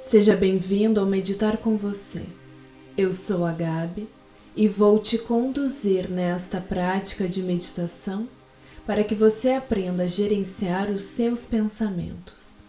[0.00, 2.22] Seja bem-vindo ao Meditar com você.
[2.96, 4.08] Eu sou a Gabi
[4.56, 8.26] e vou te conduzir nesta prática de meditação
[8.86, 12.60] para que você aprenda a gerenciar os seus pensamentos.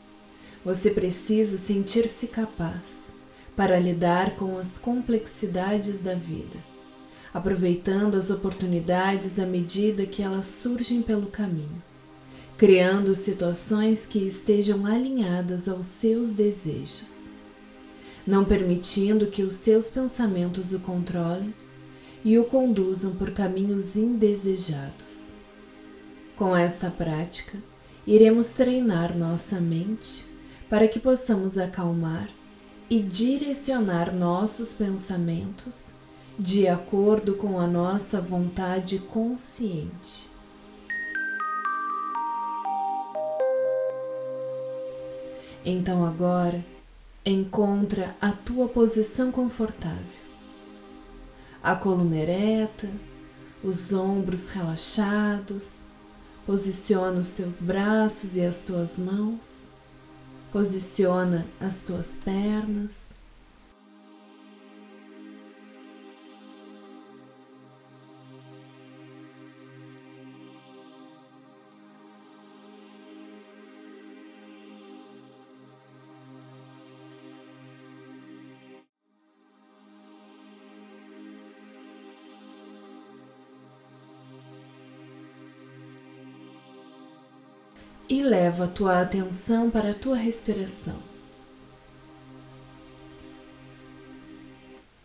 [0.64, 3.14] Você precisa sentir-se capaz
[3.55, 6.58] para lidar com as complexidades da vida,
[7.34, 11.82] aproveitando as oportunidades à medida que elas surgem pelo caminho
[12.62, 17.27] criando situações que estejam alinhadas aos seus desejos,
[18.23, 21.55] não permitindo que os seus pensamentos o controlem
[22.23, 25.30] e o conduzam por caminhos indesejados.
[26.36, 27.58] Com esta prática,
[28.05, 30.23] iremos treinar nossa mente
[30.70, 32.30] para que possamos acalmar
[32.88, 35.88] e direcionar nossos pensamentos
[36.38, 40.30] de acordo com a nossa vontade consciente.
[45.64, 46.66] Então agora
[47.26, 50.22] encontra a tua posição confortável.
[51.62, 52.90] A coluna ereta,
[53.64, 55.81] os ombros relaxados.
[56.45, 59.64] Posiciona os teus braços e as tuas mãos.
[60.52, 63.20] Posiciona as tuas pernas.
[88.12, 91.02] E leva a tua atenção para a tua respiração.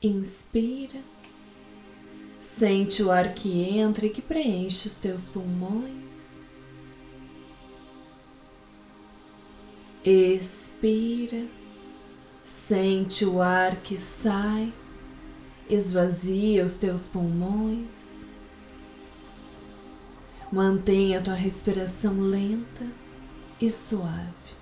[0.03, 0.99] Inspira,
[2.41, 6.33] sente o ar que entra e que preenche os teus pulmões.
[10.05, 11.47] Expira,
[12.43, 14.75] sente o ar que sai,
[15.71, 18.27] esvazia os teus pulmões.
[20.51, 22.87] Mantenha a tua respiração lenta
[23.61, 24.56] e suave.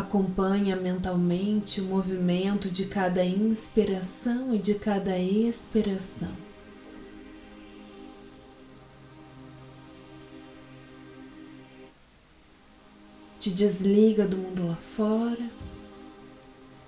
[0.00, 6.32] Acompanha mentalmente o movimento de cada inspiração e de cada expiração.
[13.38, 15.50] Te desliga do mundo lá fora,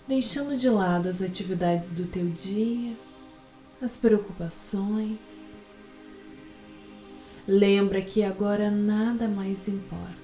[0.08, 2.96] deixando de lado as atividades do teu dia,
[3.82, 5.54] as preocupações.
[7.46, 10.21] Lembra que agora nada mais importa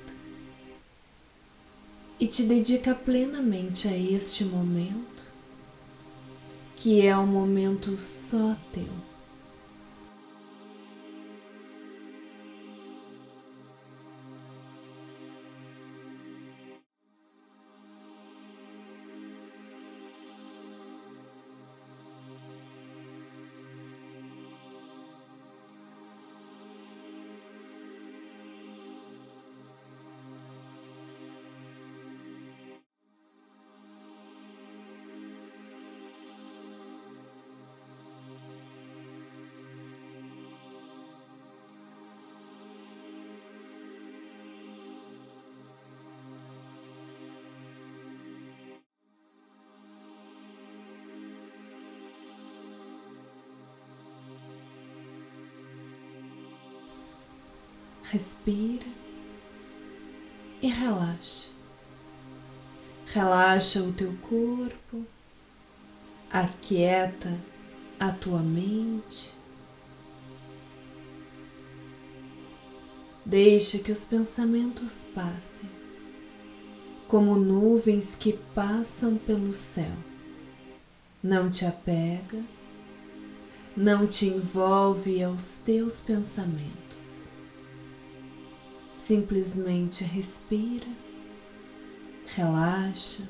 [2.21, 5.23] e te dedica plenamente a este momento,
[6.77, 8.89] que é um momento só teu.
[58.11, 58.87] Respira
[60.63, 61.51] e relaxa.
[63.05, 65.05] Relaxa o teu corpo,
[66.31, 67.39] aquieta
[68.01, 69.31] a tua mente.
[73.27, 75.69] Deixa que os pensamentos passem,
[77.07, 79.93] como nuvens que passam pelo céu,
[81.23, 82.43] não te apega,
[83.77, 86.88] não te envolve aos teus pensamentos.
[89.09, 90.87] Simplesmente respira,
[92.37, 93.27] relaxa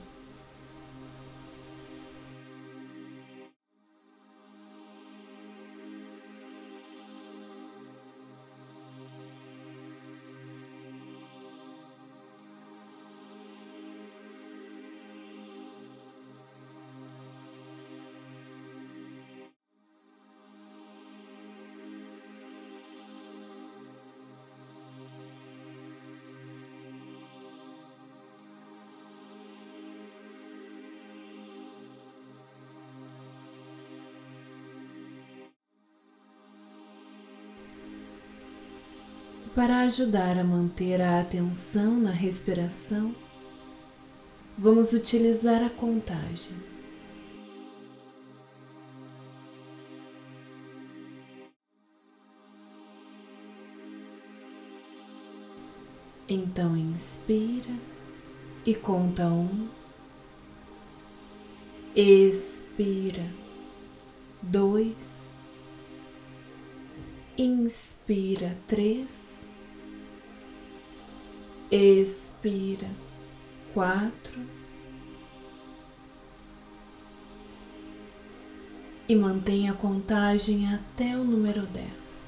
[39.59, 43.13] Para ajudar a manter a atenção na respiração,
[44.57, 46.53] vamos utilizar a contagem.
[56.29, 57.75] Então inspira
[58.65, 59.67] e conta um,
[61.97, 63.27] expira.
[64.41, 65.35] Dois,
[67.37, 69.48] inspira três
[71.71, 72.89] expira
[73.75, 74.41] quatro
[79.09, 82.28] e mantenha a contagem até o número dez.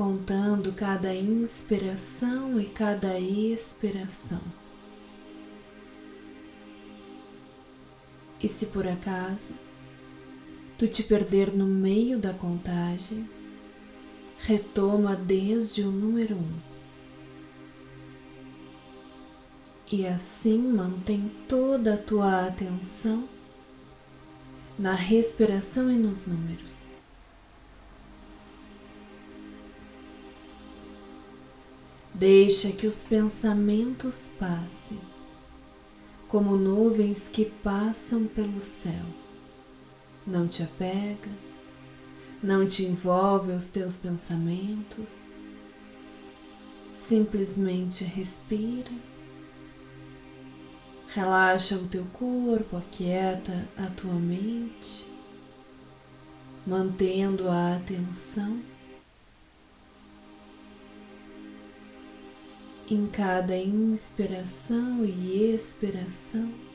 [0.00, 4.40] Contando cada inspiração e cada expiração.
[8.42, 9.52] E se por acaso
[10.78, 13.28] tu te perder no meio da contagem,
[14.38, 16.52] retoma desde o número um.
[19.92, 23.28] E assim mantém toda a tua atenção
[24.78, 26.79] na respiração e nos números.
[32.20, 35.00] Deixa que os pensamentos passem,
[36.28, 39.06] como nuvens que passam pelo céu.
[40.26, 41.30] Não te apega,
[42.42, 45.34] não te envolve aos teus pensamentos.
[46.92, 48.92] Simplesmente respira,
[51.14, 55.06] relaxa o teu corpo, aquieta a tua mente,
[56.66, 58.60] mantendo a atenção
[62.90, 66.69] em cada inspiração e expiração.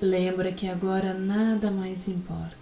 [0.00, 2.56] Lembra que agora nada mais importa.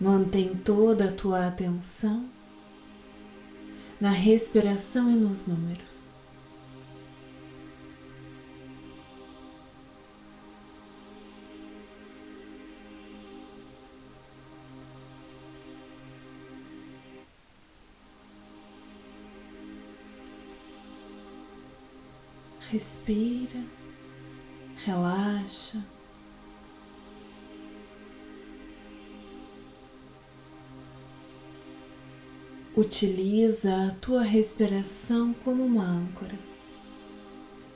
[0.00, 2.28] Mantém toda a tua atenção
[4.00, 6.14] na respiração e nos números.
[22.70, 23.60] Respira,
[24.84, 25.82] relaxa.
[32.76, 36.38] Utiliza a tua respiração como uma âncora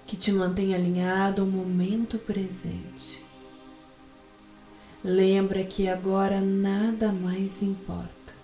[0.06, 3.22] que te mantém alinhado ao momento presente.
[5.04, 8.34] Lembra que agora nada mais importa.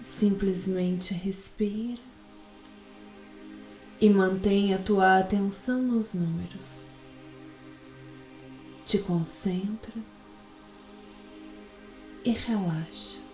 [0.00, 2.15] Simplesmente respira
[4.00, 6.86] e mantenha tua atenção nos números.
[8.84, 9.94] Te concentra
[12.24, 13.25] e relaxa.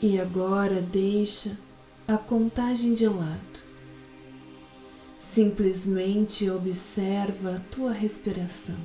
[0.00, 1.58] E agora deixa
[2.06, 3.62] a contagem de lado.
[5.18, 8.78] Simplesmente observa a tua respiração.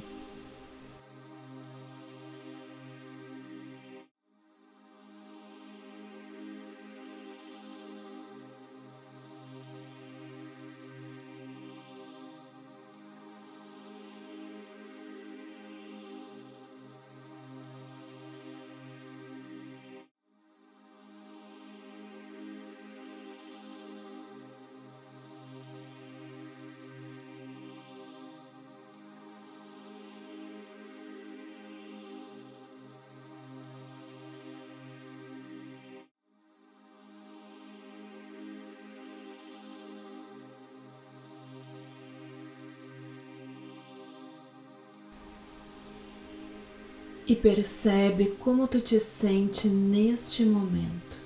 [47.28, 51.22] E percebe como tu te sente neste momento.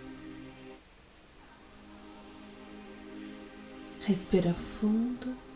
[4.05, 5.46] Respira fundo.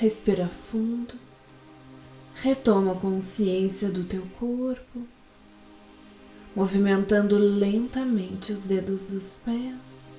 [0.00, 1.12] Respira fundo,
[2.36, 5.06] retoma a consciência do teu corpo,
[6.56, 10.10] movimentando lentamente os dedos dos pés,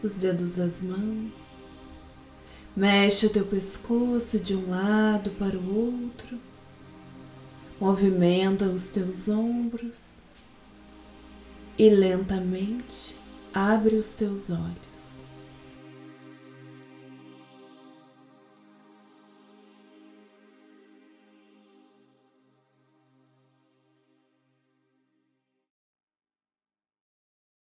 [0.00, 1.48] os dedos das mãos.
[2.76, 6.38] Mexe o teu pescoço de um lado para o outro,
[7.80, 10.18] movimenta os teus ombros
[11.76, 13.16] e lentamente
[13.52, 15.05] abre os teus olhos.